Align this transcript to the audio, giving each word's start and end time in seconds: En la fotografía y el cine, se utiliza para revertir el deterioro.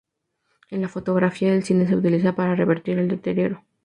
En 0.71 0.81
la 0.81 0.89
fotografía 0.89 1.49
y 1.49 1.57
el 1.57 1.63
cine, 1.63 1.85
se 1.87 1.95
utiliza 1.95 2.33
para 2.35 2.55
revertir 2.55 2.97
el 2.97 3.07
deterioro. 3.07 3.63